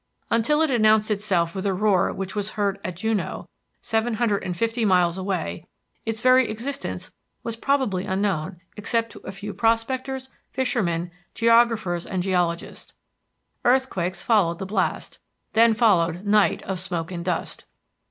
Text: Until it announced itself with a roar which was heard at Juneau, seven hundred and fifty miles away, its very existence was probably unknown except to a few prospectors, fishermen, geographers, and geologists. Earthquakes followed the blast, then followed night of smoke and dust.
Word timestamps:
Until 0.31 0.63
it 0.63 0.71
announced 0.71 1.11
itself 1.11 1.53
with 1.53 1.63
a 1.67 1.75
roar 1.75 2.11
which 2.11 2.35
was 2.35 2.53
heard 2.57 2.79
at 2.83 2.95
Juneau, 2.95 3.47
seven 3.81 4.15
hundred 4.15 4.43
and 4.43 4.57
fifty 4.57 4.83
miles 4.83 5.15
away, 5.15 5.67
its 6.07 6.21
very 6.21 6.49
existence 6.49 7.11
was 7.43 7.55
probably 7.55 8.05
unknown 8.07 8.61
except 8.75 9.11
to 9.11 9.19
a 9.19 9.31
few 9.31 9.53
prospectors, 9.53 10.27
fishermen, 10.49 11.11
geographers, 11.35 12.07
and 12.07 12.23
geologists. 12.23 12.95
Earthquakes 13.63 14.23
followed 14.23 14.57
the 14.57 14.65
blast, 14.65 15.19
then 15.53 15.75
followed 15.75 16.25
night 16.25 16.63
of 16.63 16.79
smoke 16.79 17.11
and 17.11 17.23
dust. 17.23 17.65